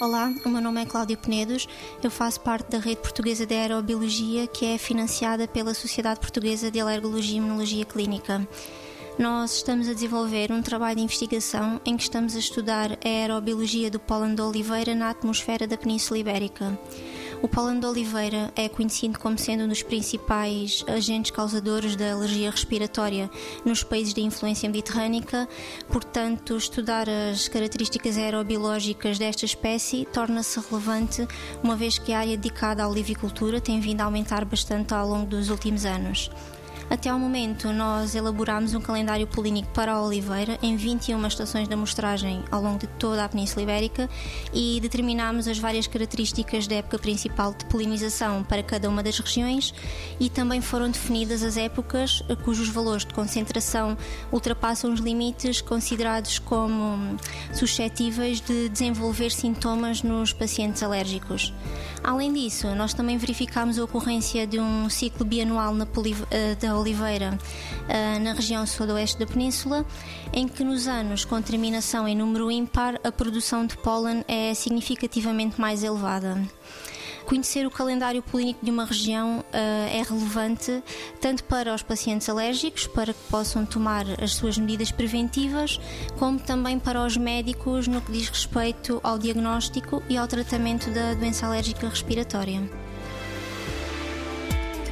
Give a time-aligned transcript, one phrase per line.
[0.00, 1.68] Olá, o meu nome é Cláudia Penedos,
[2.02, 6.80] eu faço parte da rede portuguesa de aerobiologia que é financiada pela Sociedade Portuguesa de
[6.80, 8.48] Alergologia e Imunologia Clínica.
[9.18, 13.90] Nós estamos a desenvolver um trabalho de investigação em que estamos a estudar a aerobiologia
[13.90, 16.78] do pólen de oliveira na atmosfera da Península Ibérica.
[17.42, 22.50] O pólen de oliveira é conhecido como sendo um dos principais agentes causadores da alergia
[22.50, 23.30] respiratória
[23.64, 25.48] nos países de influência mediterrânica,
[25.88, 31.26] portanto, estudar as características aerobiológicas desta espécie torna-se relevante,
[31.62, 35.26] uma vez que a área dedicada à olivicultura tem vindo a aumentar bastante ao longo
[35.26, 36.30] dos últimos anos.
[36.90, 41.72] Até ao momento, nós elaborámos um calendário polínico para a oliveira em 21 estações de
[41.72, 44.10] amostragem ao longo de toda a Península Ibérica
[44.52, 49.72] e determinámos as várias características da época principal de polinização para cada uma das regiões
[50.18, 53.96] e também foram definidas as épocas cujos valores de concentração
[54.32, 57.16] ultrapassam os limites considerados como
[57.54, 61.54] suscetíveis de desenvolver sintomas nos pacientes alérgicos.
[62.02, 65.86] Além disso, nós também verificámos a ocorrência de um ciclo bianual na
[66.30, 67.38] eh, da oliveira
[67.88, 69.84] eh, na região sudoeste da península,
[70.32, 75.60] em que nos anos com terminação em número ímpar a produção de pólen é significativamente
[75.60, 76.40] mais elevada.
[77.30, 80.82] Conhecer o calendário polínico de uma região uh, é relevante
[81.20, 85.78] tanto para os pacientes alérgicos, para que possam tomar as suas medidas preventivas,
[86.18, 91.14] como também para os médicos no que diz respeito ao diagnóstico e ao tratamento da
[91.14, 92.89] doença alérgica respiratória.